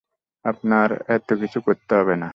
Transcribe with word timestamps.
আপনার 0.45 0.87
এতকিছু 1.09 1.59
করতে 1.67 1.91
হবে 1.95 2.15
না। 2.15 2.29